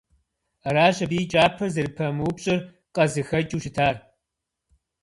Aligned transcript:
Аращ 0.67 0.97
абы 1.05 1.17
и 1.23 1.25
кӀапэр 1.31 1.69
зэрыпамыупщӀыр 1.73 2.59
къызыхэкӀыу 2.95 3.61
щытар. 3.63 3.95